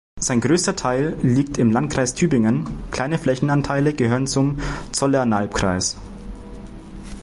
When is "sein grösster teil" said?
0.19-1.15